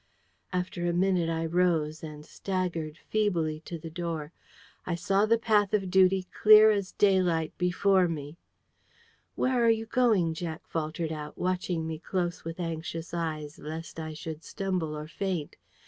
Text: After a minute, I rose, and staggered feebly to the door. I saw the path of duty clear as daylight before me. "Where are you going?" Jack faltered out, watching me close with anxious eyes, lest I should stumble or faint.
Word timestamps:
After 0.51 0.87
a 0.87 0.93
minute, 0.93 1.29
I 1.29 1.45
rose, 1.45 2.03
and 2.03 2.25
staggered 2.25 2.97
feebly 3.07 3.59
to 3.65 3.77
the 3.77 3.91
door. 3.91 4.33
I 4.83 4.95
saw 4.95 5.27
the 5.27 5.37
path 5.37 5.75
of 5.75 5.91
duty 5.91 6.25
clear 6.33 6.71
as 6.71 6.93
daylight 6.93 7.53
before 7.59 8.07
me. 8.07 8.39
"Where 9.35 9.63
are 9.63 9.69
you 9.69 9.85
going?" 9.85 10.33
Jack 10.33 10.65
faltered 10.67 11.11
out, 11.11 11.37
watching 11.37 11.85
me 11.85 11.99
close 11.99 12.43
with 12.43 12.59
anxious 12.59 13.13
eyes, 13.13 13.59
lest 13.59 13.99
I 13.99 14.15
should 14.15 14.43
stumble 14.43 14.97
or 14.97 15.07
faint. 15.07 15.55